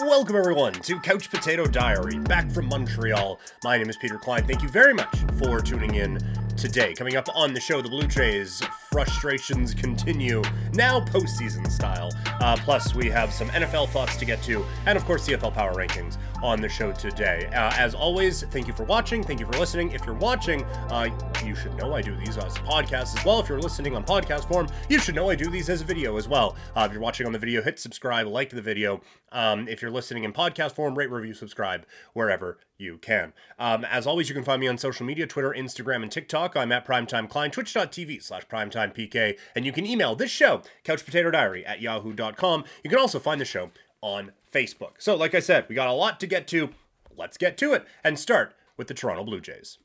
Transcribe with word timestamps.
Welcome, 0.00 0.34
everyone, 0.34 0.72
to 0.72 0.98
Couch 0.98 1.30
Potato 1.30 1.66
Diary, 1.66 2.18
back 2.18 2.50
from 2.50 2.66
Montreal. 2.66 3.38
My 3.62 3.78
name 3.78 3.88
is 3.88 3.96
Peter 3.96 4.18
Klein. 4.18 4.44
Thank 4.44 4.60
you 4.60 4.68
very 4.68 4.92
much 4.92 5.16
for 5.38 5.60
tuning 5.60 5.94
in 5.94 6.18
today. 6.56 6.94
Coming 6.94 7.14
up 7.14 7.28
on 7.32 7.54
the 7.54 7.60
show, 7.60 7.80
the 7.80 7.88
Blue 7.88 8.08
Jays 8.08 8.60
frustrations 8.94 9.74
continue, 9.74 10.40
now 10.72 11.00
postseason 11.00 11.68
style. 11.68 12.12
Uh, 12.40 12.56
plus, 12.60 12.94
we 12.94 13.10
have 13.10 13.32
some 13.32 13.48
NFL 13.48 13.88
thoughts 13.88 14.16
to 14.16 14.24
get 14.24 14.40
to, 14.44 14.64
and 14.86 14.96
of 14.96 15.04
course, 15.04 15.26
CFL 15.26 15.52
Power 15.52 15.74
Rankings 15.74 16.16
on 16.44 16.60
the 16.60 16.68
show 16.68 16.92
today. 16.92 17.46
Uh, 17.46 17.72
as 17.76 17.92
always, 17.92 18.44
thank 18.44 18.68
you 18.68 18.72
for 18.72 18.84
watching. 18.84 19.24
Thank 19.24 19.40
you 19.40 19.46
for 19.46 19.58
listening. 19.58 19.90
If 19.90 20.06
you're 20.06 20.14
watching, 20.14 20.62
uh, 20.90 21.08
you 21.44 21.56
should 21.56 21.74
know 21.74 21.92
I 21.92 22.02
do 22.02 22.14
these 22.14 22.38
as 22.38 22.54
podcasts 22.58 23.18
as 23.18 23.24
well. 23.24 23.40
If 23.40 23.48
you're 23.48 23.58
listening 23.58 23.96
on 23.96 24.04
podcast 24.04 24.46
form, 24.46 24.68
you 24.88 25.00
should 25.00 25.16
know 25.16 25.28
I 25.28 25.34
do 25.34 25.50
these 25.50 25.68
as 25.68 25.80
a 25.80 25.84
video 25.84 26.16
as 26.16 26.28
well. 26.28 26.54
Uh, 26.76 26.86
if 26.86 26.92
you're 26.92 27.02
watching 27.02 27.26
on 27.26 27.32
the 27.32 27.38
video, 27.40 27.62
hit 27.62 27.80
subscribe, 27.80 28.28
like 28.28 28.50
the 28.50 28.62
video. 28.62 29.00
Um, 29.32 29.66
if 29.66 29.82
you're 29.82 29.90
listening 29.90 30.22
in 30.22 30.32
podcast 30.32 30.72
form, 30.72 30.96
rate, 30.96 31.10
review, 31.10 31.34
subscribe 31.34 31.84
wherever 32.12 32.58
you 32.78 32.98
can. 32.98 33.32
Um, 33.58 33.84
as 33.84 34.06
always, 34.06 34.28
you 34.28 34.34
can 34.34 34.44
find 34.44 34.60
me 34.60 34.68
on 34.68 34.78
social 34.78 35.06
media 35.06 35.26
Twitter, 35.26 35.54
Instagram, 35.56 36.02
and 36.02 36.12
TikTok. 36.12 36.56
I'm 36.56 36.72
at 36.72 36.86
Primetime 36.86 37.28
Klein, 37.28 37.50
twitch.tv 37.50 38.22
slash 38.22 38.46
primetimepk, 38.92 39.38
and 39.54 39.64
you 39.64 39.72
can 39.72 39.86
email 39.86 40.14
this 40.14 40.30
show, 40.30 40.62
couchpotatodiary 40.84 41.66
at 41.66 41.80
yahoo.com. 41.80 42.64
You 42.82 42.90
can 42.90 42.98
also 42.98 43.18
find 43.18 43.40
the 43.40 43.44
show 43.44 43.70
on 44.00 44.32
Facebook. 44.52 44.92
So, 44.98 45.16
like 45.16 45.34
I 45.34 45.40
said, 45.40 45.66
we 45.68 45.74
got 45.74 45.88
a 45.88 45.92
lot 45.92 46.20
to 46.20 46.26
get 46.26 46.46
to. 46.48 46.70
Let's 47.16 47.36
get 47.36 47.56
to 47.58 47.72
it 47.72 47.86
and 48.02 48.18
start 48.18 48.54
with 48.76 48.88
the 48.88 48.94
Toronto 48.94 49.24
Blue 49.24 49.40
Jays. 49.40 49.78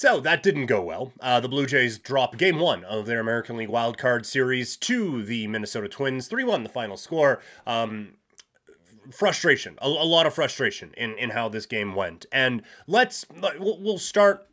So 0.00 0.20
that 0.20 0.44
didn't 0.44 0.66
go 0.66 0.80
well. 0.80 1.12
Uh, 1.18 1.40
the 1.40 1.48
Blue 1.48 1.66
Jays 1.66 1.98
drop 1.98 2.36
game 2.36 2.60
one 2.60 2.84
of 2.84 3.06
their 3.06 3.18
American 3.18 3.56
League 3.56 3.68
Wild 3.68 3.98
Card 3.98 4.24
Series 4.26 4.76
to 4.76 5.24
the 5.24 5.48
Minnesota 5.48 5.88
Twins. 5.88 6.28
3 6.28 6.44
1 6.44 6.62
the 6.62 6.68
final 6.68 6.96
score. 6.96 7.40
Um, 7.66 8.10
frustration, 9.10 9.76
a, 9.80 9.86
a, 9.86 9.88
lot 9.88 10.26
of 10.26 10.34
frustration 10.34 10.92
in, 10.96 11.16
in 11.18 11.30
how 11.30 11.48
this 11.48 11.66
game 11.66 11.94
went. 11.94 12.26
And 12.32 12.62
let's, 12.86 13.24
we'll 13.58 13.98
start 13.98 14.48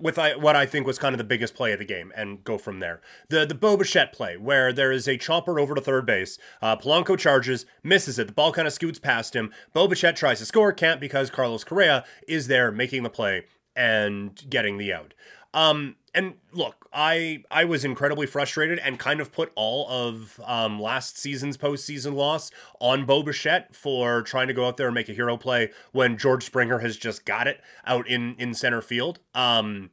with 0.00 0.18
I, 0.18 0.34
what 0.34 0.56
I 0.56 0.66
think 0.66 0.86
was 0.86 0.98
kind 0.98 1.14
of 1.14 1.18
the 1.18 1.24
biggest 1.24 1.54
play 1.54 1.72
of 1.72 1.78
the 1.78 1.84
game 1.84 2.12
and 2.16 2.42
go 2.42 2.58
from 2.58 2.80
there. 2.80 3.00
The 3.28 3.44
the 3.44 3.54
Bo 3.54 3.76
Bichette 3.76 4.12
play, 4.12 4.36
where 4.36 4.72
there 4.72 4.92
is 4.92 5.06
a 5.06 5.16
chopper 5.16 5.60
over 5.60 5.74
to 5.74 5.80
third 5.80 6.06
base. 6.06 6.38
Uh, 6.62 6.76
Polanco 6.76 7.18
charges, 7.18 7.66
misses 7.82 8.18
it. 8.18 8.26
The 8.26 8.32
ball 8.32 8.52
kind 8.52 8.66
of 8.66 8.72
scoots 8.72 8.98
past 8.98 9.36
him. 9.36 9.52
Bo 9.72 9.86
Bichette 9.86 10.16
tries 10.16 10.38
to 10.38 10.46
score, 10.46 10.72
can't 10.72 11.00
because 11.00 11.30
Carlos 11.30 11.64
Correa 11.64 12.04
is 12.26 12.46
there 12.46 12.72
making 12.72 13.02
the 13.02 13.10
play 13.10 13.44
and 13.76 14.42
getting 14.48 14.78
the 14.78 14.92
out. 14.92 15.14
Um, 15.52 15.96
and 16.14 16.34
look, 16.52 16.88
I 16.92 17.44
I 17.50 17.64
was 17.64 17.84
incredibly 17.84 18.26
frustrated 18.26 18.78
and 18.78 18.98
kind 18.98 19.20
of 19.20 19.32
put 19.32 19.52
all 19.54 19.88
of 19.88 20.40
um, 20.44 20.80
last 20.80 21.18
season's 21.18 21.56
postseason 21.56 22.14
loss 22.14 22.50
on 22.80 23.06
Bo 23.06 23.22
Bichette 23.22 23.74
for 23.74 24.22
trying 24.22 24.48
to 24.48 24.54
go 24.54 24.66
out 24.66 24.76
there 24.76 24.88
and 24.88 24.94
make 24.94 25.08
a 25.08 25.12
hero 25.12 25.36
play 25.36 25.70
when 25.92 26.16
George 26.16 26.44
Springer 26.44 26.78
has 26.80 26.96
just 26.96 27.24
got 27.24 27.46
it 27.46 27.60
out 27.86 28.08
in 28.08 28.34
in 28.36 28.54
center 28.54 28.82
field. 28.82 29.20
Um, 29.34 29.90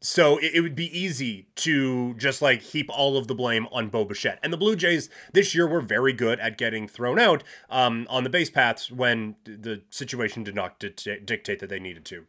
so 0.00 0.38
it, 0.38 0.52
it, 0.54 0.60
would 0.60 0.76
be 0.76 0.96
easy 0.96 1.48
to 1.56 2.14
just 2.14 2.40
like 2.40 2.62
heap 2.62 2.88
all 2.88 3.16
of 3.16 3.26
the 3.26 3.34
blame 3.34 3.66
on 3.72 3.88
Bo 3.88 4.04
Bichette. 4.04 4.38
And 4.44 4.52
the 4.52 4.56
Blue 4.56 4.76
Jays 4.76 5.10
this 5.32 5.54
year 5.56 5.66
were 5.66 5.80
very 5.80 6.12
good 6.12 6.38
at 6.38 6.56
getting 6.56 6.86
thrown 6.86 7.18
out 7.18 7.42
um, 7.68 8.06
on 8.08 8.22
the 8.22 8.30
base 8.30 8.48
paths 8.48 8.92
when 8.92 9.34
the 9.44 9.82
situation 9.90 10.44
did 10.44 10.54
not 10.54 10.78
dictate 10.78 11.58
that 11.58 11.68
they 11.68 11.80
needed 11.80 12.04
to. 12.06 12.26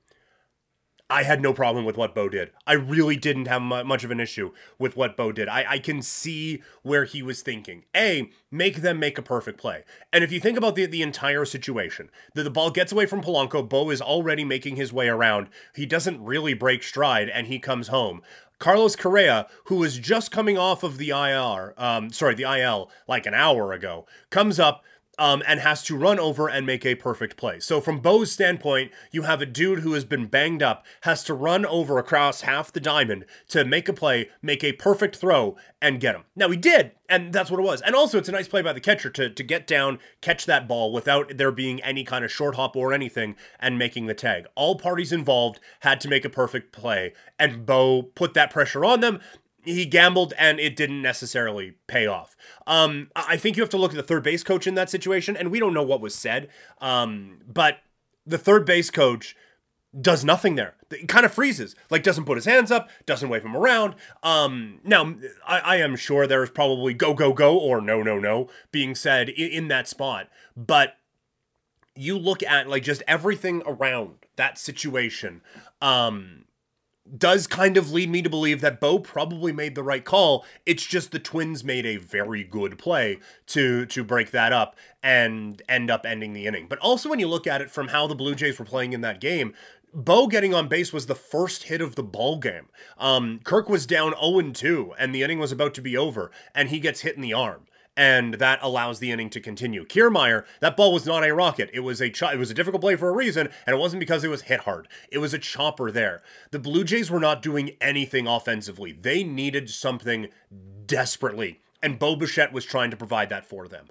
I 1.12 1.24
had 1.24 1.42
no 1.42 1.54
problem 1.54 1.86
with 1.86 1.98
what 1.98 2.14
Bo 2.14 2.30
did. 2.30 2.52
I 2.68 2.74
really 2.74 3.16
didn't 3.16 3.48
have 3.48 3.64
much 3.64 4.04
of 4.04 4.12
an 4.12 4.20
issue 4.20 4.52
with 4.78 4.96
what 4.96 5.18
Bo 5.18 5.32
did. 5.32 5.48
I, 5.48 5.66
I 5.68 5.80
can 5.80 6.04
see 6.04 6.62
where 6.84 7.06
he 7.06 7.24
was 7.24 7.42
thinking. 7.42 7.86
A, 7.96 8.30
make 8.52 8.78
them 8.78 9.00
make 9.00 9.18
a 9.18 9.24
perfect 9.24 9.60
play. 9.60 9.86
And 10.14 10.24
if 10.24 10.32
you 10.32 10.40
think 10.40 10.56
about 10.56 10.76
the, 10.76 10.86
the 10.86 11.02
entire 11.02 11.46
situation, 11.46 12.12
the, 12.36 12.44
the 12.44 12.52
ball 12.52 12.70
gets 12.70 12.92
away 12.92 13.08
from 13.08 13.24
Polanco, 13.24 13.68
Bo 13.68 13.90
is 13.90 14.02
already 14.02 14.46
making 14.46 14.76
his 14.76 14.94
way 14.94 15.08
around. 15.08 15.50
He 15.74 15.88
doesn't 15.88 16.24
really 16.24 16.54
break 16.54 16.84
stride 16.84 17.28
and 17.28 17.48
he 17.48 17.58
comes 17.58 17.88
home. 17.88 18.22
Carlos 18.60 18.96
Correa, 18.96 19.48
who 19.66 19.78
was 19.78 19.98
just 19.98 20.32
coming 20.32 20.58
off 20.58 20.84
of 20.84 20.98
the 20.98 21.10
IR, 21.10 21.74
um, 21.78 22.12
sorry, 22.12 22.36
the 22.36 22.44
IL 22.44 22.92
like 23.08 23.26
an 23.26 23.34
hour 23.34 23.74
ago, 23.74 24.06
comes 24.30 24.60
up, 24.60 24.84
um, 25.20 25.44
and 25.46 25.60
has 25.60 25.84
to 25.84 25.98
run 25.98 26.18
over 26.18 26.48
and 26.48 26.66
make 26.66 26.86
a 26.86 26.96
perfect 26.96 27.38
play. 27.38 27.60
So, 27.60 27.82
from 27.82 28.00
Bo's 28.00 28.32
standpoint, 28.32 28.92
you 29.12 29.24
have 29.24 29.42
a 29.42 29.46
dude 29.46 29.80
who 29.80 29.94
has 29.94 30.06
been 30.06 30.26
banged 30.26 30.64
up, 30.64 30.86
has 31.02 31.24
to 31.26 31.34
run 31.34 31.66
over 31.66 32.00
across 32.00 32.42
half 32.42 32.72
the 32.72 32.80
diamond 32.80 33.26
to 33.50 33.66
make 33.66 33.90
a 33.90 33.94
play, 33.94 34.30
make 34.42 34.64
a 34.64 34.72
perfect 34.72 35.18
throw, 35.18 35.58
and 35.82 36.00
get 36.00 36.16
him. 36.16 36.24
Now, 36.36 36.50
he 36.50 36.58
did, 36.58 36.94
and 37.10 37.34
that's 37.34 37.52
what 37.52 37.60
it 37.60 37.64
was. 37.64 37.82
And 37.82 37.94
also, 37.94 38.18
it's 38.18 38.30
a 38.30 38.34
nice 38.34 38.48
play 38.48 38.62
by 38.62 38.74
the 38.74 38.80
catcher 38.80 39.10
to, 39.12 39.30
to 39.30 39.44
get 39.44 39.68
down, 39.68 40.00
catch 40.22 40.46
that 40.46 40.68
ball 40.68 40.92
without 40.94 41.38
there 41.38 41.52
being 41.52 41.84
any 41.84 42.04
kind 42.04 42.24
of 42.24 42.32
short 42.32 42.56
hop 42.56 42.76
or 42.76 42.94
anything, 42.94 43.36
and 43.60 43.78
making 43.78 44.06
the 44.06 44.14
tag. 44.14 44.46
All 44.56 44.78
parties 44.78 45.12
involved 45.12 45.60
had 45.82 46.00
to 46.02 46.08
make 46.08 46.24
a 46.24 46.30
perfect 46.30 46.72
play, 46.72 47.14
and 47.38 47.66
Bo 47.66 48.04
put 48.04 48.34
that 48.34 48.52
pressure 48.52 48.86
on 48.86 49.02
them 49.02 49.20
he 49.64 49.86
gambled 49.86 50.34
and 50.38 50.60
it 50.60 50.76
didn't 50.76 51.02
necessarily 51.02 51.76
pay 51.88 52.08
off. 52.08 52.36
Um, 52.68 53.12
I 53.16 53.38
think 53.38 53.58
you 53.58 53.64
have 53.64 53.70
to 53.72 53.78
look 53.78 53.92
at 53.92 53.98
the 53.98 54.04
third 54.04 54.24
base 54.24 54.44
coach 54.44 54.68
in 54.68 54.76
that 54.76 54.90
situation, 54.90 55.36
and 55.36 55.52
we 55.52 55.60
don't 55.60 55.74
know 55.74 55.84
what 55.84 56.02
was 56.02 56.16
said. 56.16 56.50
Um, 56.80 57.40
but 57.48 57.80
the 58.26 58.38
third 58.38 58.66
base 58.66 58.90
coach 58.90 59.36
does 60.00 60.24
nothing 60.24 60.56
there. 60.56 60.76
It 60.92 61.08
kind 61.08 61.26
of 61.26 61.34
freezes, 61.34 61.76
like 61.90 62.04
doesn't 62.04 62.26
put 62.26 62.38
his 62.38 62.46
hands 62.46 62.72
up, 62.72 62.90
doesn't 63.06 63.30
wave 63.30 63.44
him 63.44 63.56
around. 63.56 63.96
Um, 64.22 64.80
now 64.84 65.16
I, 65.48 65.60
I 65.60 65.76
am 65.78 65.96
sure 65.96 66.28
there 66.28 66.44
is 66.44 66.50
probably 66.50 66.94
go 66.94 67.14
go 67.14 67.34
go 67.34 67.58
or 67.58 67.82
no 67.82 68.04
no 68.04 68.20
no 68.20 68.50
being 68.72 68.96
said 68.96 69.30
in, 69.30 69.50
in 69.52 69.68
that 69.70 69.88
spot, 69.88 70.30
but 70.56 70.98
you 71.96 72.18
look 72.18 72.44
at 72.44 72.70
like 72.70 72.84
just 72.84 73.04
everything 73.08 73.64
around 73.66 74.16
that 74.36 74.58
situation. 74.58 75.42
Um, 75.82 76.46
does 77.18 77.48
kind 77.48 77.78
of 77.78 77.92
lead 77.92 78.10
me 78.10 78.22
to 78.22 78.30
believe 78.30 78.62
that 78.62 78.80
Bo 78.80 79.00
probably 79.00 79.52
made 79.52 79.76
the 79.76 79.84
right 79.84 80.04
call. 80.04 80.46
It's 80.66 80.86
just 80.86 81.12
the 81.12 81.20
Twins 81.20 81.64
made 81.64 81.86
a 81.86 81.98
very 81.98 82.44
good 82.44 82.78
play 82.78 83.20
to 83.48 83.86
to 83.88 84.04
break 84.04 84.32
that 84.32 84.54
up 84.54 84.76
and 85.02 85.62
end 85.68 85.90
up 85.90 86.06
ending 86.06 86.34
the 86.34 86.46
inning. 86.46 86.68
But 86.68 86.80
also 86.80 87.10
when 87.10 87.20
you 87.20 87.28
look 87.28 87.48
at 87.48 87.62
it 87.62 87.72
from 87.72 87.90
how 87.90 88.08
the 88.08 88.16
Blue 88.16 88.36
Jays 88.36 88.60
were 88.60 88.66
playing 88.66 88.94
in 88.94 89.02
that 89.02 89.22
game, 89.22 89.54
Bo 89.94 90.28
getting 90.28 90.54
on 90.54 90.68
base 90.68 90.94
was 90.94 91.08
the 91.08 91.16
first 91.16 91.64
hit 91.64 91.82
of 91.82 91.96
the 91.96 92.04
ball 92.04 92.38
game. 92.38 92.68
Um, 92.98 93.40
Kirk 93.44 93.70
was 93.70 93.86
down 93.88 94.14
0 94.20 94.52
2, 94.52 94.94
and 95.00 95.16
the 95.16 95.24
inning 95.24 95.40
was 95.40 95.52
about 95.52 95.74
to 95.76 95.82
be 95.82 95.98
over, 95.98 96.30
and 96.54 96.70
he 96.70 96.80
gets 96.80 97.02
hit 97.02 97.16
in 97.16 97.22
the 97.22 97.34
arm 97.34 97.66
and 98.00 98.36
that 98.36 98.60
allows 98.62 99.00
the 99.00 99.12
inning 99.12 99.30
to 99.30 99.42
continue. 99.42 99.86
Kiermaier, 99.86 100.46
that 100.62 100.78
ball 100.78 100.94
was 100.94 101.06
not 101.06 101.28
a 101.28 101.36
rocket. 101.36 101.70
It 101.74 101.82
was 101.82 102.00
a 102.00 102.10
ch- 102.10 102.24
it 102.24 102.40
was 102.40 102.50
a 102.50 102.54
difficult 102.54 102.80
play 102.80 102.96
for 102.96 103.10
a 103.10 103.14
reason, 103.14 103.50
and 103.68 103.76
it 103.76 103.78
wasn't 103.78 104.00
because 104.00 104.24
it 104.24 104.30
was 104.30 104.44
hit 104.44 104.62
hard. 104.62 104.88
It 105.12 105.18
was 105.18 105.34
a 105.34 105.38
chopper 105.38 105.92
there. 105.92 106.24
The 106.52 106.60
Blue 106.60 106.86
Jays 106.86 107.12
were 107.12 107.20
not 107.20 107.42
doing 107.42 107.72
anything 107.82 108.26
offensively. 108.26 108.94
They 108.94 109.26
needed 109.26 109.70
something 109.70 110.30
desperately, 110.86 111.60
and 111.84 112.00
Bo 112.00 112.16
Bichette 112.16 112.54
was 112.54 112.64
trying 112.64 112.90
to 112.92 112.98
provide 112.98 113.28
that 113.30 113.46
for 113.46 113.68
them 113.68 113.90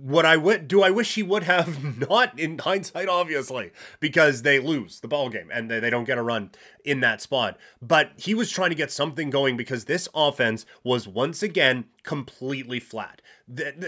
what 0.00 0.24
I 0.24 0.36
would 0.36 0.68
do 0.68 0.82
I 0.82 0.90
wish 0.90 1.14
he 1.14 1.22
would 1.22 1.42
have 1.44 1.98
not 2.08 2.38
in 2.38 2.58
hindsight 2.58 3.08
obviously 3.08 3.72
because 4.00 4.42
they 4.42 4.58
lose 4.58 5.00
the 5.00 5.08
ball 5.08 5.28
game 5.28 5.50
and 5.52 5.70
they, 5.70 5.80
they 5.80 5.90
don't 5.90 6.04
get 6.04 6.18
a 6.18 6.22
run 6.22 6.50
in 6.84 7.00
that 7.00 7.20
spot 7.20 7.58
but 7.82 8.12
he 8.16 8.34
was 8.34 8.50
trying 8.50 8.70
to 8.70 8.76
get 8.76 8.92
something 8.92 9.30
going 9.30 9.56
because 9.56 9.84
this 9.84 10.08
offense 10.14 10.66
was 10.84 11.08
once 11.08 11.42
again 11.42 11.86
completely 12.08 12.80
flat 12.80 13.20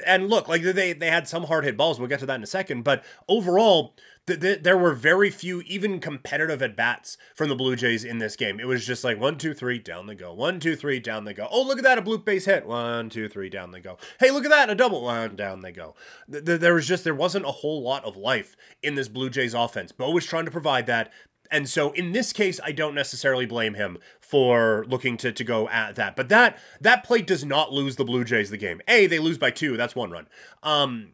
and 0.07 0.29
look 0.29 0.47
like 0.47 0.61
they 0.61 0.93
they 0.93 1.07
had 1.09 1.27
some 1.27 1.45
hard 1.45 1.65
hit 1.65 1.75
balls 1.75 1.99
we'll 1.99 2.07
get 2.07 2.21
to 2.21 2.27
that 2.27 2.35
in 2.35 2.43
a 2.43 2.47
second 2.47 2.83
but 2.83 3.03
overall 3.29 3.95
th- 4.27 4.41
th- 4.41 4.63
there 4.63 4.77
were 4.77 4.93
very 4.93 5.31
few 5.31 5.63
even 5.63 6.01
competitive 6.01 6.61
at 6.61 6.77
bats 6.77 7.17
from 7.35 7.49
the 7.49 7.57
Blue 7.57 7.77
Jays 7.77 8.05
in 8.05 8.19
this 8.19 8.37
game. 8.37 8.61
It 8.61 8.67
was 8.67 8.87
just 8.87 9.05
like 9.05 9.19
one, 9.19 9.39
two, 9.39 9.55
three, 9.55 9.79
down 9.79 10.07
they 10.07 10.15
go. 10.15 10.33
One, 10.33 10.61
two, 10.61 10.77
three, 10.77 11.01
down 11.01 11.25
they 11.25 11.35
go. 11.35 11.49
Oh, 11.51 11.63
look 11.63 11.79
at 11.79 11.85
that, 11.85 11.99
a 11.99 12.03
blue 12.03 12.19
base 12.19 12.45
hit. 12.45 12.67
One, 12.67 13.09
two, 13.09 13.29
three, 13.29 13.49
down 13.49 13.71
they 13.71 13.81
go. 13.81 13.99
Hey, 14.19 14.31
look 14.31 14.45
at 14.45 14.51
that, 14.51 14.71
a 14.71 14.75
double. 14.75 15.03
One, 15.03 15.37
down 15.37 15.61
they 15.61 15.73
go. 15.73 15.95
Th- 16.31 16.61
there 16.61 16.75
was 16.75 16.87
just 16.87 17.05
there 17.05 17.15
wasn't 17.15 17.47
a 17.47 17.51
whole 17.51 17.83
lot 17.83 18.05
of 18.05 18.17
life 18.17 18.57
in 18.83 18.95
this 18.95 19.09
Blue 19.09 19.31
Jays 19.31 19.55
offense. 19.55 19.93
Bo 19.93 20.11
was 20.11 20.27
trying 20.27 20.45
to 20.45 20.51
provide 20.51 20.87
that. 20.87 21.13
And 21.51 21.69
so 21.69 21.93
in 21.93 22.13
this 22.13 22.33
case, 22.33 22.61
I 22.63 22.73
don't 22.73 22.95
necessarily 22.95 23.47
blame 23.47 23.75
him 23.75 23.99
for 24.21 24.85
looking 24.89 25.17
to, 25.19 25.33
to 25.33 25.45
go 25.45 25.69
at 25.69 25.97
that. 25.97 26.17
But 26.17 26.29
that 26.29 26.59
that 26.81 27.05
play 27.05 27.23
does 27.23 27.45
not 27.45 27.73
lose 27.73 27.97
the 27.97 28.05
Blue 28.05 28.25
Jays 28.25 28.51
the 28.51 28.57
game. 28.57 28.81
A, 28.89 29.07
they 29.07 29.19
lose 29.19 29.39
by 29.39 29.51
two. 29.51 29.77
That's 29.77 29.97
one 29.97 30.11
run. 30.11 30.29
Um, 30.63 31.13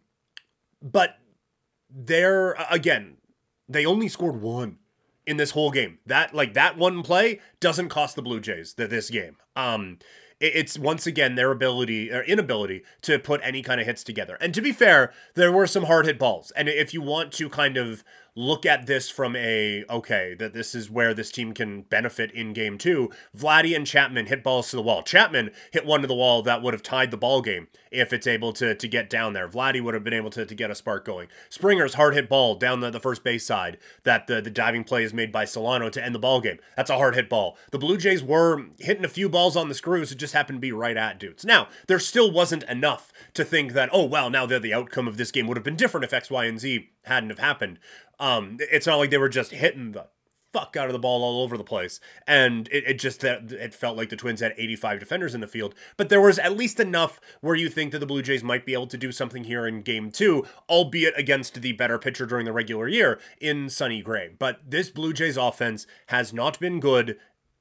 but 0.83 1.17
they're 1.91 2.57
again, 2.71 3.17
they 3.69 3.87
only 3.87 4.09
scored 4.09 4.41
one 4.41 4.79
in 5.27 5.37
this 5.37 5.53
whole 5.53 5.71
game. 5.71 5.99
That 6.07 6.35
like 6.35 6.55
that 6.55 6.77
one 6.77 7.03
play 7.03 7.41
doesn't 7.61 7.89
cost 7.89 8.17
the 8.17 8.23
Blue 8.23 8.41
Jays 8.41 8.75
the, 8.75 8.87
this 8.87 9.11
game. 9.11 9.37
Um, 9.55 9.99
it's 10.39 10.79
once 10.79 11.07
again 11.07 11.35
their 11.35 11.51
ability 11.51 12.13
or 12.13 12.23
inability 12.23 12.83
to 13.03 13.19
put 13.19 13.41
any 13.43 13.63
kind 13.63 13.81
of 13.81 13.87
hits 13.87 14.05
together. 14.05 14.37
And 14.39 14.53
to 14.53 14.61
be 14.61 14.71
fair, 14.71 15.13
there 15.35 15.51
were 15.51 15.67
some 15.67 15.85
hard 15.85 16.05
hit 16.05 16.19
balls. 16.19 16.53
And 16.55 16.69
if 16.69 16.93
you 16.93 17.01
want 17.01 17.33
to 17.35 17.49
kind 17.49 17.79
of 17.79 18.05
look 18.37 18.67
at 18.67 18.87
this 18.87 19.09
from 19.09 19.35
a 19.35 19.85
okay 19.89 20.35
that 20.39 20.53
this 20.53 20.75
is 20.75 20.91
where 20.91 21.15
this 21.15 21.33
team 21.33 21.53
can 21.53 21.83
benefit 21.83 22.31
in 22.33 22.53
game 22.53 22.77
two. 22.79 23.11
Vladdy 23.37 23.75
and 23.75 23.87
Chapman 23.87 24.27
hit 24.27 24.45
balls 24.45 24.71
to 24.71 24.77
the 24.77 24.83
wall. 24.83 25.03
Chapman 25.03 25.51
hit 25.73 25.87
one 25.87 26.03
to 26.03 26.07
the 26.07 26.15
wall 26.15 26.43
that 26.43 26.63
would 26.63 26.75
have 26.75 26.83
tied 26.83 27.11
the 27.11 27.17
ball 27.17 27.41
game 27.41 27.67
if 27.91 28.13
it's 28.13 28.27
able 28.27 28.53
to 28.53 28.75
to 28.75 28.89
get 28.89 29.09
down 29.09 29.33
there. 29.33 29.49
Vladdy 29.49 29.83
would 29.83 29.95
have 29.95 30.05
been 30.05 30.13
able 30.13 30.31
to, 30.31 30.45
to 30.45 30.55
get 30.55 30.71
a 30.71 30.75
spark 30.75 31.05
going. 31.05 31.29
Springer's 31.49 31.95
hard 31.95 32.15
hit 32.15 32.29
ball 32.29 32.55
down 32.55 32.81
the, 32.81 32.91
the 32.91 33.01
first 33.01 33.25
base 33.25 33.47
side 33.47 33.79
that 34.05 34.27
the, 34.27 34.43
the 34.43 34.51
diving 34.51 34.85
play 34.85 35.03
is 35.03 35.15
made 35.15 35.33
by 35.33 35.47
Solano 35.47 35.89
to 35.89 36.05
end 36.05 36.15
the 36.15 36.19
ball 36.19 36.41
game. 36.41 36.59
That's 36.77 36.91
a 36.91 36.99
hard 36.99 37.15
hit 37.15 37.31
ball. 37.31 37.57
The 37.71 37.79
Blue 37.79 37.97
Jays 37.97 38.23
were 38.23 38.67
hitting 38.79 39.05
a 39.05 39.09
few 39.09 39.31
balls 39.31 39.57
on 39.57 39.69
the 39.69 39.75
screws. 39.75 40.13
It 40.13 40.19
just 40.19 40.35
happened 40.35 40.59
to 40.59 40.61
be 40.61 40.73
right 40.73 40.97
at 40.97 41.19
dudes. 41.19 41.45
Now, 41.45 41.69
there 41.87 41.99
still 41.99 42.31
wasn't 42.31 42.65
enough 42.65 43.13
to 43.35 43.45
think 43.45 43.73
that, 43.73 43.89
oh, 43.93 44.05
well, 44.05 44.29
now 44.29 44.45
the, 44.45 44.61
the 44.61 44.75
outcome 44.75 45.09
of 45.09 45.17
this 45.17 45.31
game 45.31 45.47
would 45.47 45.57
have 45.57 45.65
been 45.65 45.77
different 45.77 46.05
if 46.05 46.13
X, 46.13 46.31
Y, 46.31 46.45
and 46.45 46.61
Z 46.61 46.91
hadn't 47.05 47.31
have 47.31 47.39
happened. 47.39 47.79
Um, 48.19 48.57
it's 48.61 48.87
not 48.87 48.97
like 48.97 49.11
they 49.11 49.19
were 49.19 49.29
just 49.29 49.53
hitting 49.53 49.93
the 49.93 50.07
fuck 50.57 50.75
out 50.75 50.87
of 50.87 50.95
the 50.95 50.99
ball 50.99 51.23
all 51.23 51.43
over 51.43 51.59
the 51.59 51.65
place. 51.65 52.01
And 52.27 52.67
it, 52.69 52.85
it 52.87 52.99
just 52.99 53.21
that 53.21 53.53
it 53.53 53.75
felt 53.75 53.97
like 53.97 54.09
the 54.09 54.17
Twins 54.17 54.41
had 54.41 54.55
85 54.57 55.01
defenders 55.01 55.35
in 55.35 55.43
the 55.43 55.47
field. 55.47 55.75
But 55.99 56.09
there 56.09 56.21
was 56.21 56.39
at 56.39 56.57
least 56.57 56.81
enough 56.81 57.21
where 57.43 57.55
you 57.55 57.69
think 57.69 57.93
that 57.93 57.99
the 57.99 58.07
Blue 58.07 58.23
Jays 58.23 58.43
might 58.43 58.65
be 58.65 58.73
able 58.73 58.87
to 58.87 58.97
do 58.97 59.13
something 59.13 59.45
here 59.45 59.67
in 59.67 59.83
game 59.83 60.11
two, 60.11 60.47
albeit 60.69 61.19
against 61.19 61.61
the 61.61 61.73
better 61.73 61.99
pitcher 61.99 62.25
during 62.25 62.47
the 62.47 62.55
regular 62.55 62.89
year 62.89 63.19
in 63.39 63.69
Sonny 63.69 64.01
Gray. 64.01 64.31
But 64.39 64.61
this 64.67 64.89
Blue 64.89 65.13
Jays 65.13 65.37
offense 65.37 65.87
has 66.07 66.33
not 66.33 66.59
been 66.59 66.81
good, 66.81 67.19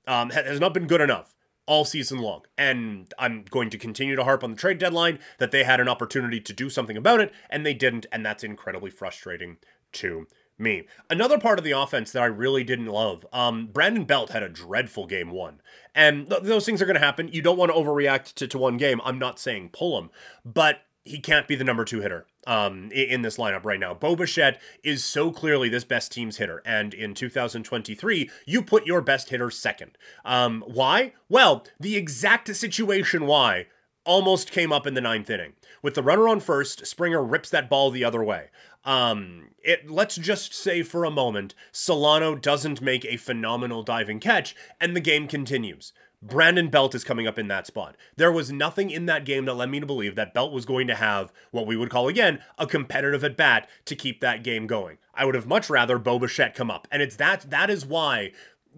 um, 0.08 0.30
has 0.30 0.62
not 0.62 0.74
been 0.74 0.88
good 0.88 1.02
enough 1.02 1.36
all 1.66 1.84
season 1.84 2.20
long. 2.20 2.44
And 2.58 3.14
I'm 3.20 3.44
going 3.50 3.70
to 3.72 3.78
continue 3.78 4.16
to 4.16 4.24
harp 4.24 4.42
on 4.42 4.52
the 4.52 4.58
trade 4.58 4.78
deadline 4.78 5.20
that 5.40 5.52
they 5.52 5.66
had 5.66 5.82
an 5.82 5.90
opportunity 5.90 6.40
to 6.40 6.54
do 6.54 6.70
something 6.70 6.96
about 6.96 7.20
it, 7.20 7.34
and 7.50 7.66
they 7.66 7.74
didn't, 7.74 8.06
and 8.12 8.26
that's 8.26 8.44
incredibly 8.44 8.92
frustrating 8.92 9.58
to 9.94 10.28
me. 10.58 10.84
Another 11.10 11.38
part 11.38 11.60
of 11.60 11.66
the 11.66 11.72
offense 11.72 12.12
that 12.12 12.24
I 12.24 12.28
really 12.28 12.64
didn't 12.64 12.88
love, 12.88 13.26
um, 13.34 13.68
Brandon 13.68 14.06
Belt 14.06 14.30
had 14.32 14.44
a 14.44 14.50
dreadful 14.50 15.06
game 15.06 15.32
one. 15.32 15.62
And 15.94 16.30
th- 16.30 16.44
those 16.44 16.66
things 16.66 16.82
are 16.82 16.86
going 16.86 16.96
to 16.96 17.06
happen. 17.06 17.30
You 17.30 17.42
don't 17.42 17.58
want 17.58 17.72
to 17.72 17.78
overreact 17.78 18.34
to, 18.36 18.48
to 18.48 18.58
one 18.58 18.78
game. 18.78 19.02
I'm 19.04 19.20
not 19.20 19.40
saying 19.40 19.70
pull 19.74 19.98
him, 19.98 20.10
but 20.44 20.82
he 21.06 21.20
can't 21.20 21.48
be 21.48 21.56
the 21.56 21.64
number 21.64 21.86
two 21.86 22.02
hitter 22.02 22.26
um, 22.48 22.92
in 22.92 23.22
this 23.22 23.38
lineup 23.38 23.64
right 23.64 23.80
now. 23.80 23.94
Bo 23.94 24.16
Bichette 24.16 24.60
is 24.84 25.04
so 25.04 25.32
clearly 25.32 25.70
this 25.70 25.84
best 25.84 26.12
team's 26.12 26.38
hitter, 26.38 26.64
and 26.66 26.94
in 26.94 27.14
2023, 27.14 28.30
you 28.46 28.62
put 28.64 28.88
your 28.88 29.02
best 29.02 29.30
hitter 29.30 29.52
second. 29.52 29.98
Um, 30.26 30.64
why? 30.66 31.14
Well, 31.30 31.64
the 31.80 31.96
exact 31.96 32.54
situation 32.56 33.28
why 33.28 33.68
almost 34.06 34.52
came 34.52 34.72
up 34.72 34.88
in 34.88 34.94
the 34.94 35.02
ninth 35.02 35.30
inning. 35.30 35.54
With 35.82 35.96
the 35.96 36.04
runner 36.04 36.28
on 36.28 36.40
first, 36.40 36.86
Springer 36.86 37.24
rips 37.24 37.50
that 37.50 37.70
ball 37.70 37.92
the 37.92 38.04
other 38.04 38.24
way. 38.24 38.50
Um, 38.86 39.50
it 39.64 39.90
let's 39.90 40.16
just 40.16 40.54
say 40.54 40.84
for 40.84 41.04
a 41.04 41.12
moment, 41.12 41.56
Solano 41.72 42.36
doesn't 42.36 42.82
make 42.82 43.04
a 43.06 43.18
phenomenal 43.18 43.84
diving 43.84 44.20
catch, 44.20 44.56
and 44.80 44.96
the 44.96 45.02
game 45.02 45.28
continues. 45.28 45.92
Brandon 46.22 46.70
Belt 46.70 46.96
is 46.96 47.04
coming 47.04 47.28
up 47.28 47.38
in 47.38 47.50
that 47.50 47.68
spot. 47.68 47.96
There 48.16 48.32
was 48.32 48.52
nothing 48.52 48.90
in 48.90 49.06
that 49.06 49.26
game 49.26 49.46
that 49.46 49.54
led 49.54 49.70
me 49.70 49.80
to 49.80 49.86
believe 49.86 50.16
that 50.16 50.34
Belt 50.34 50.52
was 50.52 50.66
going 50.66 50.88
to 50.88 50.96
have 50.96 51.32
what 51.52 51.68
we 51.68 51.78
would 51.78 51.90
call 51.92 52.08
again 52.08 52.40
a 52.58 52.66
competitive 52.66 53.24
at 53.24 53.38
bat 53.38 53.70
to 53.86 53.96
keep 53.96 54.22
that 54.22 54.44
game 54.44 54.66
going. 54.66 54.98
I 55.14 55.26
would 55.26 55.36
have 55.36 55.46
much 55.46 55.70
rather 55.70 56.00
Bo 56.00 56.18
Bichette 56.18 56.56
come 56.56 56.72
up, 56.72 56.88
and 56.92 57.02
it's 57.02 57.16
that 57.18 57.50
that 57.50 57.70
is 57.70 57.86
why 57.86 58.32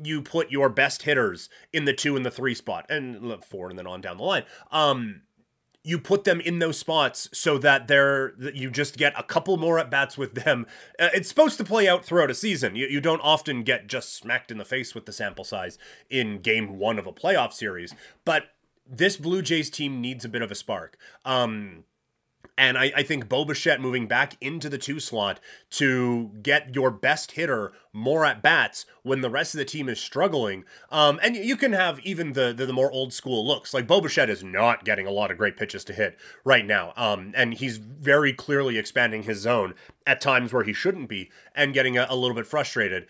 you 0.04 0.22
put 0.22 0.52
your 0.52 0.70
best 0.70 1.04
hitters 1.04 1.50
in 1.74 1.86
the 1.86 1.94
two 1.94 2.16
and 2.16 2.26
the 2.26 2.32
three 2.32 2.54
spot 2.54 2.86
and 2.90 3.44
four 3.44 3.70
and 3.70 3.78
then 3.78 3.88
on 3.88 4.02
down 4.02 4.18
the 4.18 4.24
line. 4.24 4.44
Um, 4.72 5.22
you 5.84 5.98
put 5.98 6.26
them 6.26 6.42
in 6.42 6.60
those 6.60 6.78
spots 6.78 7.30
so 7.32 7.58
that 7.58 7.88
they're 7.88 8.34
you 8.54 8.70
just 8.70 8.98
get 8.98 9.14
a 9.18 9.24
couple 9.24 9.56
more 9.56 9.80
at 9.80 9.90
bats 9.90 10.18
with 10.18 10.36
them. 10.36 10.66
Uh, 11.00 11.10
it's 11.14 11.30
supposed 11.30 11.58
to 11.58 11.64
play 11.64 11.88
out 11.88 12.04
throughout 12.04 12.30
a 12.30 12.36
season. 12.36 12.76
You, 12.76 12.88
you 12.88 13.00
don't 13.00 13.22
often 13.22 13.64
get 13.64 13.88
just 13.88 14.14
smacked 14.14 14.52
in 14.52 14.58
the 14.58 14.66
face 14.66 14.94
with 14.94 15.06
the 15.06 15.14
sample 15.14 15.46
size 15.46 15.78
in 16.10 16.40
game 16.40 16.78
one 16.78 17.00
of 17.00 17.08
a 17.08 17.14
playoff 17.14 17.54
series, 17.54 17.96
but 18.26 18.50
this 18.86 19.16
Blue 19.16 19.42
Jays 19.42 19.70
team 19.70 20.02
needs 20.02 20.26
a 20.26 20.30
bit 20.30 20.42
of 20.42 20.52
a 20.52 20.56
spark. 20.56 20.98
Um, 21.24 21.86
and 22.58 22.78
I, 22.78 22.92
I 22.96 23.04
think 23.04 23.30
Bo 23.30 23.46
Bichette 23.46 23.80
moving 23.80 24.08
back 24.08 24.36
into 24.42 24.68
the 24.68 24.80
two 24.80 25.00
slot 25.00 25.40
to 25.72 26.32
get 26.42 26.74
your 26.74 26.90
best 26.90 27.34
hitter 27.34 27.72
more 27.94 28.26
at 28.26 28.42
bats 28.42 28.86
when 29.04 29.22
the 29.22 29.30
rest 29.30 29.54
of 29.54 29.60
the 29.60 29.66
team 29.66 29.88
is 29.88 30.00
struggling. 30.00 30.66
Um, 30.92 31.20
and 31.22 31.36
you 31.36 31.56
can 31.56 31.74
have 31.74 32.00
even 32.00 32.34
the, 32.34 32.54
the, 32.54 32.66
the 32.66 32.74
more 32.74 32.92
old 32.92 33.14
school 33.14 33.46
looks. 33.46 33.74
Like 33.74 33.86
Bo 33.86 34.02
Bichette 34.02 34.30
is 34.30 34.44
not 34.44 34.86
getting 34.86 35.06
a 35.06 35.12
lot 35.12 35.30
of 35.30 35.38
great 35.38 35.56
pitches 35.56 35.84
to 35.86 35.94
hit 35.94 36.18
right 36.44 36.66
now. 36.66 36.94
Um, 36.98 37.32
and 37.36 37.54
he's 37.54 37.78
very 37.78 38.34
clearly 38.34 38.78
expanding 38.78 39.24
his 39.24 39.40
zone 39.40 39.76
at 40.08 40.20
times 40.20 40.52
where 40.52 40.64
he 40.64 40.74
shouldn't 40.74 41.10
be 41.10 41.30
and 41.54 41.74
getting 41.74 41.98
a, 41.98 42.08
a 42.10 42.16
little 42.16 42.36
bit 42.36 42.48
frustrated. 42.48 43.06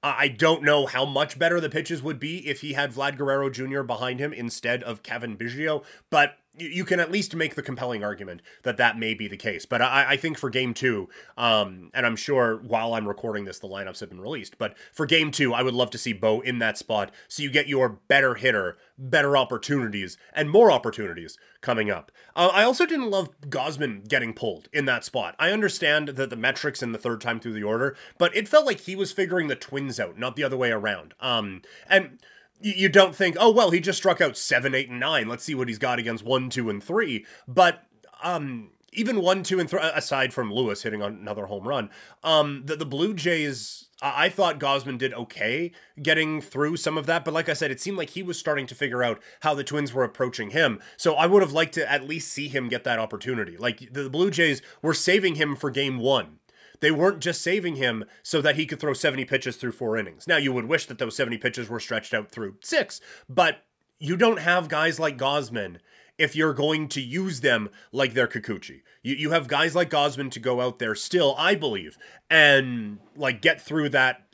I 0.00 0.28
don't 0.28 0.62
know 0.62 0.86
how 0.86 1.04
much 1.04 1.40
better 1.40 1.60
the 1.60 1.68
pitches 1.68 2.04
would 2.04 2.20
be 2.20 2.46
if 2.48 2.60
he 2.60 2.74
had 2.74 2.92
Vlad 2.92 3.18
Guerrero 3.18 3.50
Jr. 3.50 3.82
behind 3.82 4.20
him 4.20 4.32
instead 4.32 4.84
of 4.84 5.02
Cavan 5.02 5.36
Biggio, 5.36 5.82
but 6.08 6.36
you 6.58 6.84
can 6.84 7.00
at 7.00 7.10
least 7.10 7.34
make 7.34 7.54
the 7.54 7.62
compelling 7.62 8.04
argument 8.04 8.42
that 8.62 8.76
that 8.76 8.98
may 8.98 9.14
be 9.14 9.28
the 9.28 9.36
case. 9.36 9.66
But 9.66 9.82
I, 9.82 10.06
I 10.10 10.16
think 10.16 10.38
for 10.38 10.50
game 10.50 10.74
two, 10.74 11.08
um, 11.36 11.90
and 11.94 12.04
I'm 12.06 12.16
sure 12.16 12.56
while 12.56 12.94
I'm 12.94 13.06
recording 13.08 13.44
this, 13.44 13.58
the 13.58 13.68
lineups 13.68 14.00
have 14.00 14.08
been 14.08 14.20
released. 14.20 14.58
But 14.58 14.76
for 14.92 15.06
game 15.06 15.30
two, 15.30 15.54
I 15.54 15.62
would 15.62 15.74
love 15.74 15.90
to 15.90 15.98
see 15.98 16.12
Bo 16.12 16.40
in 16.40 16.58
that 16.58 16.78
spot 16.78 17.10
so 17.28 17.42
you 17.42 17.50
get 17.50 17.68
your 17.68 17.88
better 17.88 18.34
hitter, 18.34 18.76
better 18.98 19.36
opportunities, 19.36 20.16
and 20.32 20.50
more 20.50 20.70
opportunities 20.70 21.38
coming 21.60 21.90
up. 21.90 22.12
Uh, 22.36 22.50
I 22.52 22.62
also 22.62 22.86
didn't 22.86 23.10
love 23.10 23.28
Gausman 23.42 24.08
getting 24.08 24.32
pulled 24.32 24.68
in 24.72 24.84
that 24.84 25.04
spot. 25.04 25.34
I 25.38 25.50
understand 25.50 26.08
that 26.08 26.30
the 26.30 26.36
metrics 26.36 26.82
in 26.82 26.92
the 26.92 26.98
third 26.98 27.20
time 27.20 27.40
through 27.40 27.54
the 27.54 27.62
order, 27.64 27.96
but 28.16 28.34
it 28.36 28.48
felt 28.48 28.66
like 28.66 28.80
he 28.80 28.96
was 28.96 29.12
figuring 29.12 29.48
the 29.48 29.56
twins 29.56 29.98
out, 29.98 30.18
not 30.18 30.36
the 30.36 30.44
other 30.44 30.56
way 30.56 30.70
around. 30.70 31.14
Um, 31.20 31.62
and 31.88 32.18
you 32.60 32.88
don't 32.88 33.14
think, 33.14 33.36
oh 33.38 33.50
well, 33.50 33.70
he 33.70 33.80
just 33.80 33.98
struck 33.98 34.20
out 34.20 34.36
seven, 34.36 34.74
eight, 34.74 34.88
and 34.88 35.00
nine. 35.00 35.28
Let's 35.28 35.44
see 35.44 35.54
what 35.54 35.68
he's 35.68 35.78
got 35.78 35.98
against 35.98 36.24
one, 36.24 36.50
two, 36.50 36.70
and 36.70 36.82
three. 36.82 37.24
But 37.46 37.84
um, 38.22 38.70
even 38.92 39.20
one, 39.20 39.42
two, 39.42 39.60
and 39.60 39.68
three, 39.68 39.80
aside 39.82 40.32
from 40.32 40.52
Lewis 40.52 40.82
hitting 40.82 41.02
another 41.02 41.46
home 41.46 41.66
run, 41.66 41.90
um, 42.24 42.62
the 42.64 42.76
the 42.76 42.86
Blue 42.86 43.14
Jays. 43.14 43.84
I 44.00 44.28
thought 44.28 44.60
Gausman 44.60 44.96
did 44.96 45.12
okay 45.12 45.72
getting 46.00 46.40
through 46.40 46.76
some 46.76 46.96
of 46.96 47.06
that, 47.06 47.24
but 47.24 47.34
like 47.34 47.48
I 47.48 47.52
said, 47.52 47.72
it 47.72 47.80
seemed 47.80 47.98
like 47.98 48.10
he 48.10 48.22
was 48.22 48.38
starting 48.38 48.64
to 48.68 48.76
figure 48.76 49.02
out 49.02 49.20
how 49.40 49.54
the 49.54 49.64
Twins 49.64 49.92
were 49.92 50.04
approaching 50.04 50.50
him. 50.50 50.78
So 50.96 51.14
I 51.14 51.26
would 51.26 51.42
have 51.42 51.50
liked 51.50 51.74
to 51.74 51.90
at 51.90 52.06
least 52.06 52.32
see 52.32 52.46
him 52.46 52.68
get 52.68 52.84
that 52.84 53.00
opportunity. 53.00 53.56
Like 53.56 53.92
the 53.92 54.08
Blue 54.08 54.30
Jays 54.30 54.62
were 54.82 54.94
saving 54.94 55.34
him 55.34 55.56
for 55.56 55.72
game 55.72 55.98
one 55.98 56.38
they 56.80 56.90
weren't 56.90 57.20
just 57.20 57.42
saving 57.42 57.76
him 57.76 58.04
so 58.22 58.40
that 58.40 58.56
he 58.56 58.66
could 58.66 58.80
throw 58.80 58.92
70 58.92 59.24
pitches 59.24 59.56
through 59.56 59.72
four 59.72 59.96
innings. 59.96 60.26
Now, 60.26 60.36
you 60.36 60.52
would 60.52 60.66
wish 60.66 60.86
that 60.86 60.98
those 60.98 61.16
70 61.16 61.38
pitches 61.38 61.68
were 61.68 61.80
stretched 61.80 62.14
out 62.14 62.30
through 62.30 62.56
six, 62.62 63.00
but 63.28 63.64
you 63.98 64.16
don't 64.16 64.40
have 64.40 64.68
guys 64.68 65.00
like 65.00 65.18
Gausman 65.18 65.78
if 66.18 66.34
you're 66.34 66.54
going 66.54 66.88
to 66.88 67.00
use 67.00 67.40
them 67.40 67.68
like 67.92 68.14
they're 68.14 68.26
Kikuchi. 68.26 68.82
You, 69.02 69.14
you 69.14 69.30
have 69.30 69.48
guys 69.48 69.74
like 69.74 69.90
Gausman 69.90 70.30
to 70.32 70.40
go 70.40 70.60
out 70.60 70.78
there 70.78 70.94
still, 70.94 71.34
I 71.38 71.54
believe, 71.54 71.96
and 72.28 72.98
like 73.16 73.40
get 73.40 73.60
through 73.60 73.90
that 73.90 74.24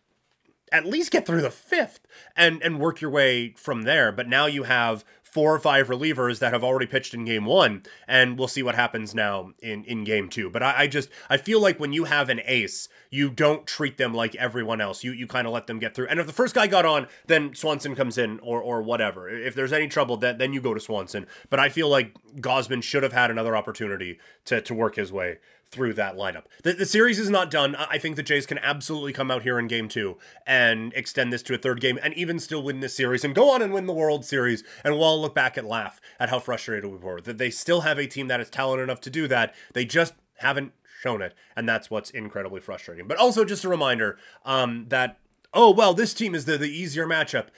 at 0.72 0.84
least 0.84 1.12
get 1.12 1.24
through 1.24 1.42
the 1.42 1.50
fifth 1.50 2.00
and 2.34 2.60
and 2.62 2.80
work 2.80 3.00
your 3.00 3.10
way 3.10 3.54
from 3.56 3.82
there. 3.82 4.10
But 4.10 4.28
now 4.28 4.46
you 4.46 4.64
have 4.64 5.04
four 5.34 5.52
or 5.52 5.58
five 5.58 5.88
relievers 5.88 6.38
that 6.38 6.52
have 6.52 6.62
already 6.62 6.86
pitched 6.86 7.12
in 7.12 7.24
game 7.24 7.44
one, 7.44 7.82
and 8.06 8.38
we'll 8.38 8.46
see 8.46 8.62
what 8.62 8.76
happens 8.76 9.16
now 9.16 9.50
in, 9.60 9.84
in 9.84 10.04
game 10.04 10.28
two. 10.28 10.48
But 10.48 10.62
I, 10.62 10.82
I 10.82 10.86
just 10.86 11.08
I 11.28 11.36
feel 11.36 11.60
like 11.60 11.80
when 11.80 11.92
you 11.92 12.04
have 12.04 12.28
an 12.28 12.40
ace, 12.46 12.88
you 13.10 13.30
don't 13.30 13.66
treat 13.66 13.98
them 13.98 14.14
like 14.14 14.36
everyone 14.36 14.80
else. 14.80 15.02
You 15.02 15.10
you 15.10 15.26
kind 15.26 15.48
of 15.48 15.52
let 15.52 15.66
them 15.66 15.80
get 15.80 15.92
through. 15.92 16.06
And 16.06 16.20
if 16.20 16.28
the 16.28 16.32
first 16.32 16.54
guy 16.54 16.68
got 16.68 16.86
on, 16.86 17.08
then 17.26 17.52
Swanson 17.54 17.96
comes 17.96 18.16
in 18.16 18.38
or 18.40 18.62
or 18.62 18.80
whatever. 18.80 19.28
If 19.28 19.56
there's 19.56 19.72
any 19.72 19.88
trouble, 19.88 20.16
then 20.16 20.38
then 20.38 20.52
you 20.52 20.60
go 20.60 20.72
to 20.72 20.80
Swanson. 20.80 21.26
But 21.50 21.58
I 21.58 21.68
feel 21.68 21.88
like 21.88 22.14
Gausman 22.36 22.84
should 22.84 23.02
have 23.02 23.12
had 23.12 23.32
another 23.32 23.56
opportunity 23.56 24.20
to 24.44 24.60
to 24.60 24.72
work 24.72 24.94
his 24.94 25.12
way 25.12 25.38
through 25.74 25.92
that 25.94 26.16
lineup. 26.16 26.44
The, 26.62 26.72
the 26.72 26.86
series 26.86 27.18
is 27.18 27.28
not 27.28 27.50
done. 27.50 27.74
I 27.74 27.98
think 27.98 28.14
the 28.14 28.22
Jays 28.22 28.46
can 28.46 28.58
absolutely 28.58 29.12
come 29.12 29.30
out 29.30 29.42
here 29.42 29.58
in 29.58 29.66
game 29.66 29.88
two 29.88 30.16
and 30.46 30.92
extend 30.94 31.32
this 31.32 31.42
to 31.42 31.54
a 31.54 31.58
third 31.58 31.80
game 31.80 31.98
and 32.02 32.14
even 32.14 32.38
still 32.38 32.62
win 32.62 32.78
this 32.78 32.96
series 32.96 33.24
and 33.24 33.34
go 33.34 33.50
on 33.50 33.60
and 33.60 33.72
win 33.72 33.86
the 33.86 33.92
World 33.92 34.24
Series. 34.24 34.62
And 34.84 34.94
we'll 34.94 35.02
all 35.02 35.20
look 35.20 35.34
back 35.34 35.56
and 35.56 35.66
laugh 35.66 36.00
at 36.20 36.28
how 36.28 36.38
frustrated 36.38 36.86
we 36.86 36.96
were 36.96 37.20
that 37.22 37.38
they 37.38 37.50
still 37.50 37.80
have 37.80 37.98
a 37.98 38.06
team 38.06 38.28
that 38.28 38.40
is 38.40 38.48
talented 38.48 38.84
enough 38.84 39.00
to 39.02 39.10
do 39.10 39.26
that. 39.28 39.54
They 39.72 39.84
just 39.84 40.14
haven't 40.38 40.72
shown 41.02 41.20
it. 41.20 41.34
And 41.56 41.68
that's 41.68 41.90
what's 41.90 42.10
incredibly 42.10 42.60
frustrating. 42.60 43.08
But 43.08 43.18
also 43.18 43.44
just 43.44 43.64
a 43.64 43.68
reminder 43.68 44.16
um, 44.44 44.86
that, 44.88 45.18
oh, 45.52 45.72
well, 45.72 45.92
this 45.92 46.14
team 46.14 46.34
is 46.34 46.44
the, 46.44 46.56
the 46.56 46.70
easier 46.70 47.06
matchup. 47.06 47.48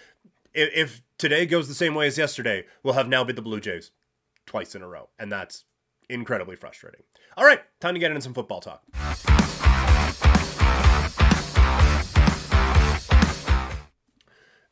If, 0.54 0.70
if 0.74 1.02
today 1.18 1.44
goes 1.44 1.68
the 1.68 1.74
same 1.74 1.94
way 1.94 2.06
as 2.06 2.16
yesterday, 2.16 2.64
we'll 2.82 2.94
have 2.94 3.08
now 3.08 3.24
beat 3.24 3.36
the 3.36 3.42
Blue 3.42 3.60
Jays 3.60 3.90
twice 4.46 4.74
in 4.74 4.82
a 4.82 4.88
row. 4.88 5.10
And 5.18 5.30
that's 5.30 5.64
incredibly 6.08 6.56
frustrating. 6.56 7.02
All 7.36 7.44
right, 7.44 7.60
time 7.80 7.94
to 7.94 8.00
get 8.00 8.10
into 8.10 8.22
some 8.22 8.34
football 8.34 8.60
talk. 8.60 8.82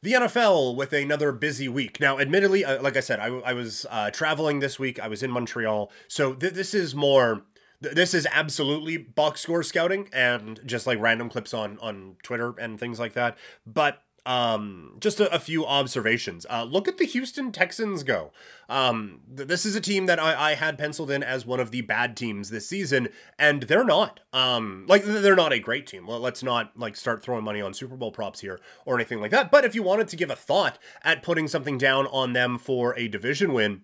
The 0.02 0.12
NFL 0.12 0.76
with 0.76 0.92
another 0.92 1.32
busy 1.32 1.66
week. 1.66 1.98
Now, 1.98 2.18
admittedly, 2.18 2.62
uh, 2.62 2.82
like 2.82 2.94
I 2.94 3.00
said, 3.00 3.20
I, 3.20 3.28
I 3.38 3.54
was 3.54 3.86
uh, 3.90 4.10
traveling 4.10 4.60
this 4.60 4.78
week. 4.78 5.00
I 5.00 5.08
was 5.08 5.22
in 5.22 5.30
Montreal. 5.30 5.90
So 6.08 6.34
th- 6.34 6.52
this 6.52 6.74
is 6.74 6.94
more 6.94 7.42
this 7.80 8.14
is 8.14 8.26
absolutely 8.30 8.96
box 8.96 9.40
score 9.40 9.62
scouting 9.62 10.08
and 10.12 10.60
just 10.64 10.86
like 10.86 10.98
random 11.00 11.28
clips 11.28 11.52
on 11.52 11.78
on 11.80 12.16
Twitter 12.22 12.54
and 12.58 12.78
things 12.78 12.98
like 12.98 13.14
that. 13.14 13.36
But 13.66 14.02
um, 14.26 14.96
just 15.00 15.20
a, 15.20 15.32
a 15.34 15.38
few 15.38 15.66
observations. 15.66 16.46
Uh, 16.48 16.64
look 16.64 16.88
at 16.88 16.98
the 16.98 17.04
Houston 17.04 17.52
Texans 17.52 18.02
go. 18.02 18.32
Um, 18.68 19.20
th- 19.36 19.48
this 19.48 19.66
is 19.66 19.76
a 19.76 19.80
team 19.80 20.06
that 20.06 20.18
I, 20.18 20.52
I 20.52 20.54
had 20.54 20.78
penciled 20.78 21.10
in 21.10 21.22
as 21.22 21.44
one 21.44 21.60
of 21.60 21.70
the 21.70 21.82
bad 21.82 22.16
teams 22.16 22.50
this 22.50 22.68
season, 22.68 23.08
and 23.38 23.64
they're 23.64 23.84
not. 23.84 24.20
Um, 24.32 24.86
like 24.88 25.04
they're 25.04 25.36
not 25.36 25.52
a 25.52 25.58
great 25.58 25.86
team. 25.86 26.06
Well, 26.06 26.20
let's 26.20 26.42
not 26.42 26.72
like 26.76 26.96
start 26.96 27.22
throwing 27.22 27.44
money 27.44 27.60
on 27.60 27.74
Super 27.74 27.96
Bowl 27.96 28.12
props 28.12 28.40
here 28.40 28.60
or 28.86 28.94
anything 28.94 29.20
like 29.20 29.30
that. 29.30 29.50
But 29.50 29.64
if 29.64 29.74
you 29.74 29.82
wanted 29.82 30.08
to 30.08 30.16
give 30.16 30.30
a 30.30 30.36
thought 30.36 30.78
at 31.02 31.22
putting 31.22 31.48
something 31.48 31.78
down 31.78 32.06
on 32.06 32.32
them 32.32 32.58
for 32.58 32.96
a 32.98 33.08
division 33.08 33.52
win 33.52 33.82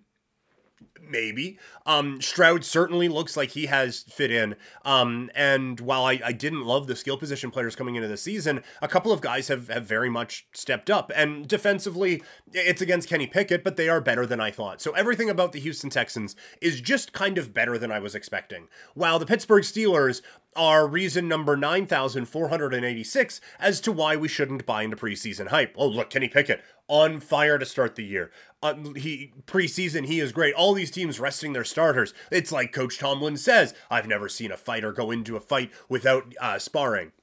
maybe. 1.11 1.59
Um, 1.85 2.21
Stroud 2.21 2.63
certainly 2.63 3.09
looks 3.09 3.35
like 3.35 3.49
he 3.49 3.65
has 3.65 4.03
fit 4.03 4.31
in. 4.31 4.55
Um, 4.85 5.29
and 5.35 5.79
while 5.79 6.05
I, 6.05 6.21
I 6.23 6.31
didn't 6.31 6.65
love 6.65 6.87
the 6.87 6.95
skill 6.95 7.17
position 7.17 7.51
players 7.51 7.75
coming 7.75 7.95
into 7.95 8.07
the 8.07 8.17
season, 8.17 8.63
a 8.81 8.87
couple 8.87 9.11
of 9.11 9.21
guys 9.21 9.47
have, 9.49 9.67
have 9.67 9.85
very 9.85 10.09
much 10.09 10.47
stepped 10.53 10.89
up. 10.89 11.11
And 11.15 11.47
defensively, 11.47 12.23
it's 12.53 12.81
against 12.81 13.09
Kenny 13.09 13.27
Pickett, 13.27 13.63
but 13.63 13.75
they 13.75 13.89
are 13.89 14.01
better 14.01 14.25
than 14.25 14.39
I 14.39 14.51
thought. 14.51 14.81
So 14.81 14.91
everything 14.91 15.29
about 15.29 15.51
the 15.51 15.59
Houston 15.59 15.89
Texans 15.89 16.35
is 16.61 16.81
just 16.81 17.13
kind 17.13 17.37
of 17.37 17.53
better 17.53 17.77
than 17.77 17.91
I 17.91 17.99
was 17.99 18.15
expecting. 18.15 18.67
While 18.93 19.19
the 19.19 19.25
Pittsburgh 19.25 19.63
Steelers 19.63 20.21
are 20.55 20.87
reason 20.87 21.27
number 21.27 21.55
9,486 21.55 23.41
as 23.59 23.81
to 23.81 23.91
why 23.91 24.15
we 24.15 24.27
shouldn't 24.27 24.65
buy 24.65 24.83
into 24.83 24.97
preseason 24.97 25.47
hype. 25.47 25.73
Oh, 25.77 25.87
look, 25.87 26.09
Kenny 26.09 26.27
Pickett 26.27 26.63
on 26.87 27.19
fire 27.19 27.57
to 27.57 27.65
start 27.65 27.95
the 27.95 28.03
year. 28.03 28.31
Uh, 28.61 28.75
he 28.95 29.31
preseason 29.45 30.05
he 30.05 30.19
is 30.19 30.31
great. 30.31 30.53
All 30.53 30.73
these 30.73 30.91
teams 30.91 31.19
resting 31.19 31.53
their 31.53 31.63
starters. 31.63 32.13
It's 32.31 32.51
like 32.51 32.73
Coach 32.73 32.99
Tomlin 32.99 33.37
says, 33.37 33.73
I've 33.89 34.07
never 34.07 34.27
seen 34.27 34.51
a 34.51 34.57
fighter 34.57 34.91
go 34.91 35.09
into 35.09 35.35
a 35.35 35.39
fight 35.39 35.71
without 35.87 36.33
uh, 36.39 36.59
sparring. 36.59 37.13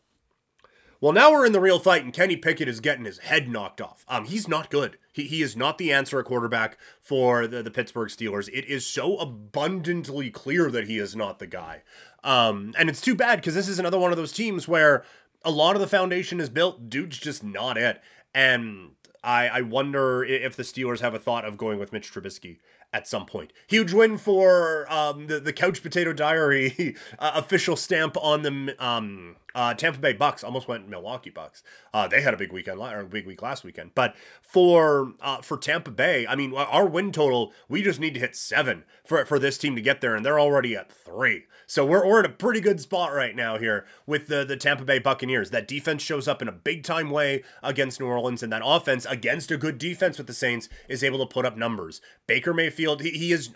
Well, 1.01 1.13
now 1.13 1.31
we're 1.31 1.47
in 1.47 1.53
the 1.53 1.61
real 1.61 1.79
fight, 1.79 2.03
and 2.03 2.13
Kenny 2.13 2.37
Pickett 2.37 2.67
is 2.67 2.81
getting 2.81 3.05
his 3.05 3.19
head 3.19 3.49
knocked 3.49 3.81
off. 3.81 4.05
Um, 4.09 4.25
he's 4.25 4.49
not 4.49 4.69
good. 4.69 4.99
He, 5.13 5.25
he 5.25 5.43
is 5.43 5.57
not 5.57 5.79
the 5.79 5.93
answer 5.93 6.19
at 6.19 6.25
quarterback 6.25 6.77
for 7.01 7.47
the, 7.47 7.63
the 7.63 7.71
Pittsburgh 7.71 8.09
Steelers. 8.09 8.49
It 8.53 8.65
is 8.65 8.85
so 8.85 9.17
abundantly 9.19 10.31
clear 10.31 10.73
that 10.73 10.89
he 10.89 10.99
is 10.99 11.15
not 11.15 11.39
the 11.39 11.47
guy. 11.47 11.83
Um, 12.25 12.75
and 12.77 12.89
it's 12.89 13.01
too 13.01 13.15
bad 13.15 13.37
because 13.37 13.55
this 13.55 13.69
is 13.69 13.79
another 13.79 13.99
one 13.99 14.11
of 14.11 14.17
those 14.17 14.33
teams 14.33 14.67
where 14.67 15.05
a 15.45 15.53
lot 15.53 15.77
of 15.77 15.81
the 15.81 15.87
foundation 15.87 16.41
is 16.41 16.49
built. 16.49 16.91
Dude's 16.91 17.19
just 17.19 17.45
not 17.45 17.79
it. 17.79 18.03
And 18.35 18.91
I, 19.23 19.49
I 19.49 19.61
wonder 19.61 20.25
if 20.25 20.57
the 20.57 20.65
Steelers 20.65 21.01
have 21.01 21.15
a 21.15 21.19
thought 21.21 21.45
of 21.45 21.57
going 21.57 21.79
with 21.79 21.93
Mitch 21.93 22.13
Trubisky 22.13 22.59
at 22.93 23.07
some 23.07 23.27
point. 23.27 23.53
Huge 23.67 23.93
win 23.93 24.17
for 24.17 24.91
um, 24.91 25.27
the, 25.27 25.39
the 25.39 25.53
Couch 25.53 25.83
Potato 25.83 26.13
Diary 26.13 26.97
uh, 27.19 27.33
official 27.37 27.77
stamp 27.77 28.17
on 28.17 28.43
the 28.43 28.75
um, 28.85 29.37
uh, 29.55 29.75
Tampa 29.75 29.99
Bay 29.99 30.13
Bucks. 30.13 30.45
Almost 30.45 30.69
went 30.69 30.89
Milwaukee 30.89 31.31
Bucks. 31.31 31.63
Uh, 31.93 32.09
they 32.09 32.21
had 32.21 32.35
a 32.35 32.37
big 32.37 32.53
weekend, 32.53 32.81
or 32.81 33.01
a 33.01 33.05
big 33.05 33.27
week 33.27 33.43
last 33.43 33.65
weekend. 33.65 33.93
But 33.95 34.15
for 34.41 35.13
uh, 35.21 35.43
for 35.43 35.57
Tampa 35.57 35.91
Bay, 35.91 36.27
I 36.27 36.35
mean, 36.35 36.55
our 36.55 36.87
win 36.87 37.13
total, 37.13 37.53
we 37.69 37.83
just 37.83 38.01
need 38.01 38.15
to 38.15 38.21
hit 38.21 38.37
seven 38.37 38.85
for, 39.05 39.25
for 39.25 39.39
this 39.39 39.59
team 39.59 39.75
to 39.77 39.83
get 39.83 40.01
there, 40.01 40.15
and 40.15 40.25
they're 40.25 40.41
already 40.41 40.77
at 40.77 40.93
three. 40.93 41.45
So 41.67 41.85
we're, 41.85 42.07
we're 42.07 42.21
in 42.21 42.27
a 42.27 42.31
pretty 42.31 42.61
good 42.61 42.81
spot 42.81 43.13
right 43.13 43.37
now 43.37 43.59
here 43.59 43.85
with 44.07 44.29
the, 44.29 44.43
the 44.43 44.57
Tampa 44.57 44.85
Bay 44.85 44.99
Buccaneers. 44.99 45.51
That 45.51 45.69
defense 45.69 46.03
shows 46.03 46.27
up 46.27 46.41
in 46.41 46.49
a 46.49 46.53
big 46.53 46.83
time 46.83 47.11
way 47.11 47.43
against 47.63 48.01
New 48.01 48.07
Orleans, 48.07 48.43
and 48.43 48.53
that 48.53 48.63
offense 48.65 49.05
against 49.05 49.51
a 49.51 49.59
good 49.59 49.77
defense 49.77 50.17
with 50.17 50.27
the 50.27 50.33
Saints 50.33 50.69
is 50.89 51.05
able 51.05 51.19
to 51.19 51.27
put 51.27 51.45
up 51.45 51.57
numbers. 51.57 52.01
Baker 52.27 52.55
Mayfield, 52.55 53.03
he, 53.03 53.11
he 53.11 53.33
is 53.33 53.51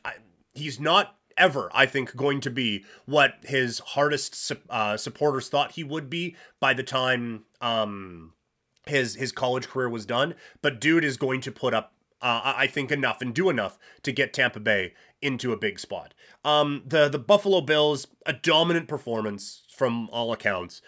he's 0.54 0.78
not 0.78 1.16
ever, 1.36 1.70
I 1.74 1.86
think, 1.86 2.16
going 2.16 2.40
to 2.40 2.50
be 2.50 2.84
what 3.06 3.34
his 3.42 3.78
hardest 3.80 4.52
uh, 4.70 4.96
supporters 4.96 5.48
thought 5.48 5.72
he 5.72 5.84
would 5.84 6.08
be 6.08 6.36
by 6.60 6.74
the 6.74 6.82
time 6.82 7.44
um, 7.60 8.32
his 8.86 9.16
his 9.16 9.32
college 9.32 9.68
career 9.68 9.88
was 9.88 10.06
done. 10.06 10.34
But 10.60 10.80
dude 10.80 11.04
is 11.04 11.16
going 11.16 11.40
to 11.42 11.52
put 11.52 11.74
up, 11.74 11.92
uh, 12.20 12.54
I 12.56 12.66
think, 12.66 12.90
enough 12.90 13.20
and 13.20 13.34
do 13.34 13.48
enough 13.50 13.78
to 14.02 14.12
get 14.12 14.32
Tampa 14.32 14.60
Bay 14.60 14.94
into 15.20 15.52
a 15.52 15.56
big 15.56 15.78
spot. 15.78 16.14
Um, 16.44 16.82
the 16.86 17.08
the 17.08 17.18
Buffalo 17.18 17.60
Bills, 17.60 18.06
a 18.26 18.32
dominant 18.32 18.88
performance 18.88 19.62
from 19.74 20.08
all 20.10 20.32
accounts. 20.32 20.82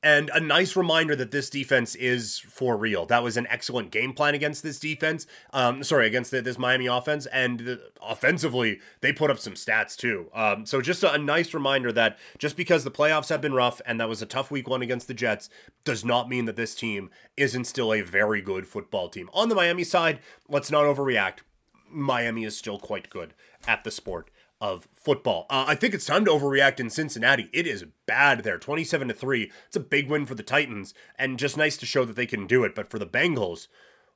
And 0.00 0.30
a 0.32 0.38
nice 0.38 0.76
reminder 0.76 1.16
that 1.16 1.32
this 1.32 1.50
defense 1.50 1.96
is 1.96 2.38
for 2.38 2.76
real. 2.76 3.04
That 3.06 3.24
was 3.24 3.36
an 3.36 3.48
excellent 3.50 3.90
game 3.90 4.12
plan 4.12 4.32
against 4.32 4.62
this 4.62 4.78
defense. 4.78 5.26
Um, 5.52 5.82
sorry, 5.82 6.06
against 6.06 6.30
the, 6.30 6.40
this 6.40 6.56
Miami 6.56 6.86
offense. 6.86 7.26
And 7.26 7.60
the, 7.60 7.90
offensively, 8.00 8.78
they 9.00 9.12
put 9.12 9.28
up 9.28 9.40
some 9.40 9.54
stats 9.54 9.96
too. 9.96 10.30
Um, 10.32 10.66
so 10.66 10.80
just 10.80 11.02
a, 11.02 11.12
a 11.12 11.18
nice 11.18 11.52
reminder 11.52 11.90
that 11.92 12.16
just 12.38 12.56
because 12.56 12.84
the 12.84 12.92
playoffs 12.92 13.28
have 13.28 13.40
been 13.40 13.54
rough 13.54 13.80
and 13.84 14.00
that 14.00 14.08
was 14.08 14.22
a 14.22 14.26
tough 14.26 14.52
week 14.52 14.68
one 14.68 14.82
against 14.82 15.08
the 15.08 15.14
Jets 15.14 15.50
does 15.82 16.04
not 16.04 16.28
mean 16.28 16.44
that 16.44 16.56
this 16.56 16.76
team 16.76 17.10
isn't 17.36 17.64
still 17.64 17.92
a 17.92 18.02
very 18.02 18.40
good 18.40 18.68
football 18.68 19.08
team. 19.08 19.28
On 19.32 19.48
the 19.48 19.56
Miami 19.56 19.82
side, 19.82 20.20
let's 20.48 20.70
not 20.70 20.84
overreact. 20.84 21.38
Miami 21.90 22.44
is 22.44 22.56
still 22.56 22.78
quite 22.78 23.10
good 23.10 23.34
at 23.66 23.82
the 23.82 23.90
sport 23.90 24.30
of 24.60 24.88
football. 24.94 25.46
Uh, 25.48 25.64
I 25.68 25.74
think 25.74 25.94
it's 25.94 26.04
time 26.04 26.24
to 26.24 26.30
overreact 26.30 26.80
in 26.80 26.90
Cincinnati. 26.90 27.48
It 27.52 27.66
is 27.66 27.84
bad 28.06 28.42
there, 28.42 28.58
27 28.58 29.08
to 29.08 29.14
3. 29.14 29.52
It's 29.66 29.76
a 29.76 29.80
big 29.80 30.08
win 30.08 30.26
for 30.26 30.34
the 30.34 30.42
Titans 30.42 30.94
and 31.16 31.38
just 31.38 31.56
nice 31.56 31.76
to 31.78 31.86
show 31.86 32.04
that 32.04 32.16
they 32.16 32.26
can 32.26 32.46
do 32.46 32.64
it, 32.64 32.74
but 32.74 32.90
for 32.90 32.98
the 32.98 33.06
Bengals, 33.06 33.68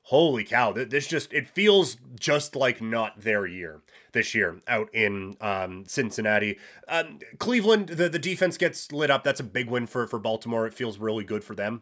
holy 0.03 0.43
cow, 0.43 0.73
this 0.73 1.07
just 1.07 1.31
it 1.33 1.47
feels 1.47 1.97
just 2.19 2.55
like 2.55 2.81
not 2.81 3.21
their 3.21 3.45
year 3.45 3.81
this 4.11 4.35
year 4.35 4.59
out 4.67 4.93
in 4.93 5.37
um, 5.41 5.85
Cincinnati. 5.87 6.59
Um, 6.87 7.19
Cleveland, 7.39 7.87
the, 7.87 8.09
the 8.09 8.19
defense 8.19 8.57
gets 8.57 8.91
lit 8.91 9.09
up. 9.09 9.23
That's 9.23 9.39
a 9.39 9.45
big 9.45 9.69
win 9.69 9.87
for 9.87 10.07
for 10.07 10.19
Baltimore. 10.19 10.67
It 10.67 10.73
feels 10.73 10.97
really 10.97 11.23
good 11.23 11.43
for 11.43 11.55
them. 11.55 11.81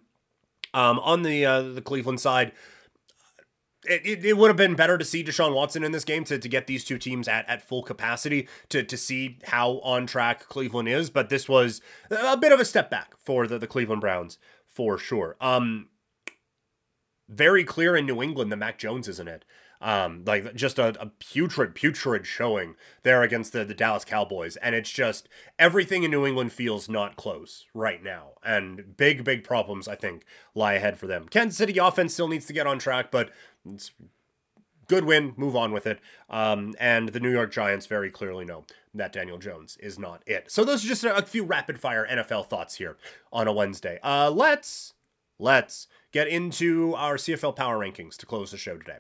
Um, 0.74 1.00
on 1.00 1.24
the 1.24 1.46
uh, 1.46 1.62
the 1.62 1.82
Cleveland 1.82 2.20
side, 2.20 2.54
it, 3.86 4.06
it, 4.06 4.26
it, 4.26 4.38
would 4.38 4.50
have 4.50 4.58
been 4.58 4.76
better 4.76 4.98
to 4.98 5.06
see 5.06 5.24
Deshaun 5.24 5.56
Watson 5.56 5.84
in 5.84 5.92
this 5.92 6.06
game 6.06 6.24
to, 6.26 6.38
to 6.38 6.50
get 6.50 6.68
these 6.68 6.86
two 6.86 6.98
teams 6.98 7.28
at, 7.28 7.48
at 7.50 7.68
full 7.68 7.84
capacity 7.84 8.48
to, 8.70 8.84
to 8.84 8.98
see 8.98 9.40
how 9.46 9.80
on 9.84 10.06
track 10.06 10.48
Cleveland 10.48 10.88
is. 10.88 11.10
But 11.10 11.30
this 11.30 11.50
was 11.50 11.82
a 12.10 12.38
bit 12.38 12.52
of 12.52 12.60
a 12.60 12.66
step 12.66 12.90
back 12.90 13.16
for 13.18 13.48
the, 13.48 13.58
the 13.58 13.68
Cleveland 13.68 14.02
Browns 14.02 14.38
for 14.68 14.98
sure. 14.98 15.36
Um, 15.42 15.90
very 17.28 17.64
clear 17.64 17.96
in 17.96 18.06
New 18.06 18.22
England 18.22 18.52
that 18.52 18.58
Mac 18.58 18.78
Jones 18.78 19.08
isn't 19.08 19.28
it. 19.28 19.46
Um, 19.82 20.24
like 20.28 20.54
just 20.54 20.78
a, 20.78 20.90
a 21.02 21.08
putrid, 21.08 21.74
putrid 21.74 22.28
showing 22.28 22.76
there 23.02 23.24
against 23.24 23.52
the, 23.52 23.66
the 23.66 23.74
Dallas 23.74 24.06
Cowboys. 24.06 24.56
And 24.58 24.76
it's 24.76 24.92
just 24.92 25.28
everything 25.58 26.04
in 26.04 26.12
New 26.12 26.28
England 26.28 26.54
feels 26.54 26.88
not 26.88 27.16
close 27.16 27.66
right 27.74 28.04
now. 28.04 28.34
And 28.44 28.96
big, 28.96 29.24
big 29.24 29.44
problems, 29.44 29.88
I 29.88 29.96
think, 29.96 30.24
lie 30.54 30.74
ahead 30.74 31.00
for 31.00 31.08
them. 31.08 31.28
Kansas 31.28 31.58
City 31.58 31.80
offense 31.80 32.14
still 32.14 32.28
needs 32.28 32.46
to 32.46 32.54
get 32.54 32.68
on 32.68 32.78
track, 32.78 33.10
but 33.10 33.32
it's 33.66 33.92
good 34.88 35.06
win, 35.06 35.34
move 35.38 35.56
on 35.56 35.72
with 35.72 35.88
it. 35.88 36.00
Um, 36.30 36.74
and 36.80 37.10
the 37.10 37.20
New 37.20 37.32
York 37.32 37.52
Giants 37.52 37.86
very 37.86 38.10
clearly 38.10 38.46
know 38.46 38.66
that 38.94 39.14
Daniel 39.14 39.38
Jones 39.38 39.78
is 39.80 39.98
not 39.98 40.22
it. 40.26 40.52
So 40.52 40.64
those 40.64 40.84
are 40.84 40.88
just 40.88 41.04
a, 41.04 41.22
few 41.22 41.44
rapid 41.44 41.80
fire 41.80 42.06
NFL 42.10 42.48
thoughts 42.48 42.76
here 42.76 42.98
on 43.32 43.48
a 43.48 43.54
Wednesday. 43.54 44.00
Uh, 44.04 44.30
let's 44.30 44.94
let's 45.40 45.88
get 46.12 46.28
into 46.28 46.94
our 46.96 47.16
CFL 47.16 47.56
power 47.56 47.80
rankings 47.80 48.18
to 48.18 48.26
close 48.26 48.52
the 48.52 48.58
show 48.58 48.78
today. 48.78 48.98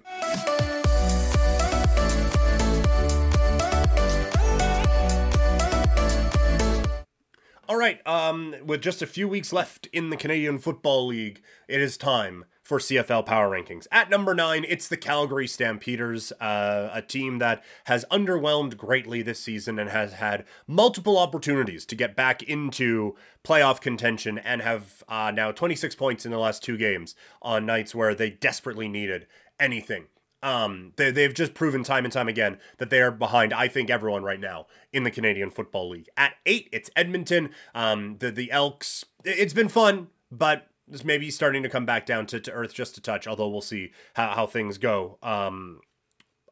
All 7.67 7.77
right, 7.77 8.05
um, 8.05 8.55
with 8.65 8.81
just 8.81 9.01
a 9.01 9.07
few 9.07 9.29
weeks 9.29 9.53
left 9.53 9.87
in 9.93 10.09
the 10.09 10.17
Canadian 10.17 10.57
Football 10.57 11.07
League, 11.07 11.41
it 11.69 11.79
is 11.79 11.95
time 11.95 12.43
for 12.71 12.79
CFL 12.79 13.25
Power 13.25 13.49
Rankings. 13.49 13.85
At 13.91 14.09
number 14.09 14.33
nine, 14.33 14.65
it's 14.65 14.87
the 14.87 14.95
Calgary 14.95 15.45
Stampeders, 15.45 16.31
uh, 16.39 16.89
a 16.93 17.01
team 17.01 17.39
that 17.39 17.65
has 17.83 18.05
underwhelmed 18.09 18.77
greatly 18.77 19.21
this 19.21 19.41
season 19.41 19.77
and 19.77 19.89
has 19.89 20.13
had 20.13 20.45
multiple 20.67 21.17
opportunities 21.17 21.85
to 21.87 21.95
get 21.95 22.15
back 22.15 22.41
into 22.41 23.17
playoff 23.43 23.81
contention 23.81 24.37
and 24.37 24.61
have 24.61 25.03
uh, 25.09 25.33
now 25.35 25.51
26 25.51 25.95
points 25.95 26.25
in 26.25 26.31
the 26.31 26.37
last 26.37 26.63
two 26.63 26.77
games 26.77 27.13
on 27.41 27.65
nights 27.65 27.93
where 27.93 28.15
they 28.15 28.29
desperately 28.29 28.87
needed 28.87 29.27
anything. 29.59 30.05
Um, 30.41 30.93
they, 30.95 31.11
they've 31.11 31.33
just 31.33 31.53
proven 31.53 31.83
time 31.83 32.05
and 32.05 32.13
time 32.13 32.29
again 32.29 32.57
that 32.77 32.89
they 32.89 33.01
are 33.01 33.11
behind, 33.11 33.53
I 33.53 33.67
think, 33.67 33.89
everyone 33.89 34.23
right 34.23 34.39
now 34.39 34.67
in 34.93 35.03
the 35.03 35.11
Canadian 35.11 35.51
Football 35.51 35.89
League. 35.89 36.07
At 36.15 36.35
eight, 36.45 36.69
it's 36.71 36.89
Edmonton. 36.95 37.49
Um, 37.75 38.15
the, 38.19 38.31
the 38.31 38.49
Elks, 38.49 39.03
it's 39.25 39.51
been 39.51 39.67
fun, 39.67 40.07
but 40.31 40.70
is 40.91 41.05
maybe 41.05 41.31
starting 41.31 41.63
to 41.63 41.69
come 41.69 41.85
back 41.85 42.05
down 42.05 42.25
to, 42.27 42.39
to 42.39 42.51
earth 42.51 42.73
just 42.73 42.97
a 42.97 43.01
touch, 43.01 43.27
although 43.27 43.49
we'll 43.49 43.61
see 43.61 43.91
how, 44.13 44.31
how 44.31 44.45
things 44.45 44.77
go. 44.77 45.17
Um, 45.23 45.81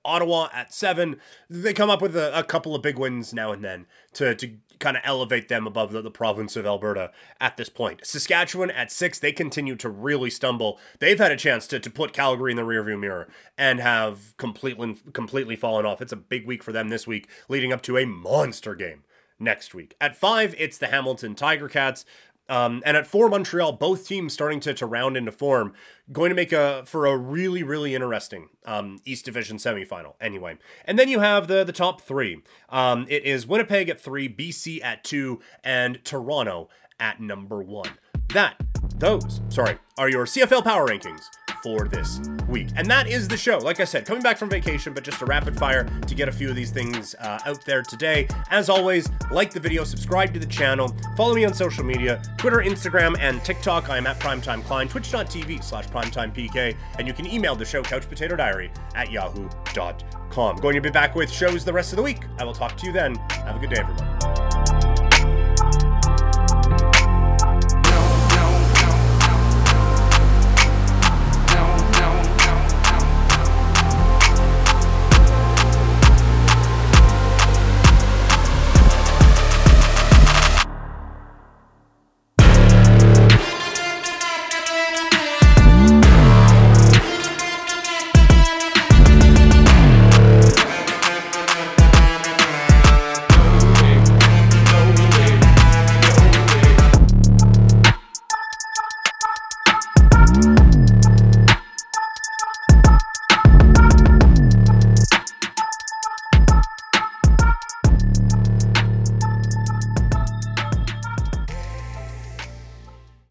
Ottawa 0.05 0.49
at 0.53 0.73
seven. 0.73 1.19
They 1.49 1.73
come 1.73 1.89
up 1.89 2.01
with 2.01 2.15
a, 2.15 2.37
a, 2.37 2.43
couple 2.43 2.73
of 2.73 2.81
big 2.81 2.97
wins 2.97 3.33
now 3.33 3.51
and 3.51 3.63
then 3.63 3.85
to, 4.13 4.33
to 4.35 4.55
kind 4.79 4.95
of 4.95 5.03
elevate 5.05 5.49
them 5.49 5.67
above 5.67 5.91
the, 5.91 6.01
the, 6.01 6.09
province 6.09 6.55
of 6.55 6.65
Alberta 6.65 7.11
at 7.39 7.57
this 7.57 7.69
point. 7.69 8.05
Saskatchewan 8.05 8.71
at 8.71 8.91
six, 8.91 9.19
they 9.19 9.31
continue 9.31 9.75
to 9.75 9.89
really 9.89 10.29
stumble. 10.29 10.79
They've 10.99 11.17
had 11.17 11.31
a 11.31 11.37
chance 11.37 11.67
to, 11.67 11.79
to 11.79 11.89
put 11.89 12.13
Calgary 12.13 12.51
in 12.51 12.57
the 12.57 12.63
rearview 12.63 12.99
mirror 12.99 13.27
and 13.57 13.79
have 13.79 14.35
completely 14.37 14.95
completely 15.13 15.55
fallen 15.55 15.85
off. 15.85 16.01
It's 16.01 16.13
a 16.13 16.17
big 16.17 16.47
week 16.47 16.63
for 16.63 16.71
them 16.71 16.89
this 16.89 17.05
week, 17.05 17.27
leading 17.49 17.73
up 17.73 17.81
to 17.83 17.97
a 17.97 18.05
monster 18.05 18.75
game 18.75 19.03
next 19.39 19.73
week. 19.73 19.95
At 19.99 20.17
five, 20.17 20.55
it's 20.57 20.77
the 20.77 20.87
Hamilton 20.87 21.35
Tiger 21.35 21.69
Cats. 21.69 22.05
Um, 22.49 22.81
and 22.85 22.97
at 22.97 23.07
four, 23.07 23.29
Montreal, 23.29 23.73
both 23.73 24.07
teams 24.07 24.33
starting 24.33 24.59
to, 24.61 24.73
to 24.73 24.85
round 24.85 25.15
into 25.15 25.31
form, 25.31 25.73
going 26.11 26.29
to 26.29 26.35
make 26.35 26.51
a 26.51 26.83
for 26.85 27.05
a 27.05 27.15
really 27.15 27.63
really 27.63 27.95
interesting 27.95 28.49
um, 28.65 28.99
East 29.05 29.25
Division 29.25 29.57
semifinal. 29.57 30.15
Anyway, 30.19 30.57
and 30.85 30.97
then 30.97 31.07
you 31.07 31.19
have 31.19 31.47
the 31.47 31.63
the 31.63 31.71
top 31.71 32.01
three. 32.01 32.41
Um, 32.69 33.05
it 33.07 33.23
is 33.23 33.47
Winnipeg 33.47 33.89
at 33.89 34.01
three, 34.01 34.27
BC 34.27 34.83
at 34.83 35.03
two, 35.03 35.39
and 35.63 36.03
Toronto 36.03 36.69
at 36.99 37.21
number 37.21 37.61
one. 37.61 37.91
That 38.33 38.55
those 38.97 39.41
sorry 39.49 39.77
are 39.97 40.09
your 40.09 40.25
CFL 40.25 40.63
power 40.63 40.87
rankings 40.87 41.21
for 41.61 41.87
this 41.87 42.19
week. 42.47 42.69
And 42.75 42.87
that 42.87 43.07
is 43.07 43.27
the 43.27 43.37
show. 43.37 43.57
Like 43.57 43.79
I 43.79 43.83
said, 43.83 44.05
coming 44.05 44.23
back 44.23 44.37
from 44.37 44.49
vacation, 44.49 44.93
but 44.93 45.03
just 45.03 45.21
a 45.21 45.25
rapid 45.25 45.57
fire 45.57 45.83
to 46.07 46.15
get 46.15 46.27
a 46.27 46.31
few 46.31 46.49
of 46.49 46.55
these 46.55 46.71
things 46.71 47.15
uh, 47.15 47.39
out 47.45 47.63
there 47.65 47.81
today. 47.81 48.27
As 48.49 48.69
always, 48.69 49.09
like 49.31 49.51
the 49.51 49.59
video, 49.59 49.83
subscribe 49.83 50.33
to 50.33 50.39
the 50.39 50.45
channel, 50.45 50.95
follow 51.15 51.33
me 51.33 51.45
on 51.45 51.53
social 51.53 51.83
media 51.83 52.21
Twitter, 52.37 52.57
Instagram, 52.57 53.17
and 53.19 53.43
TikTok. 53.43 53.89
I 53.89 53.97
am 53.97 54.07
at 54.07 54.19
Primetime 54.19 54.63
Klein, 54.63 54.87
twitch.tv 54.87 55.63
slash 55.63 55.87
primetimepk, 55.87 56.75
and 56.97 57.07
you 57.07 57.13
can 57.13 57.25
email 57.25 57.55
the 57.55 57.65
show 57.65 57.83
couchpotatodiary 57.83 58.69
at 58.95 59.11
yahoo.com. 59.11 60.57
Going 60.57 60.75
to 60.75 60.81
be 60.81 60.89
back 60.89 61.15
with 61.15 61.31
shows 61.31 61.65
the 61.65 61.73
rest 61.73 61.91
of 61.91 61.97
the 61.97 62.03
week. 62.03 62.21
I 62.37 62.43
will 62.43 62.53
talk 62.53 62.77
to 62.77 62.85
you 62.85 62.93
then. 62.93 63.15
Have 63.15 63.55
a 63.55 63.59
good 63.59 63.69
day, 63.69 63.81
everyone. 63.81 64.08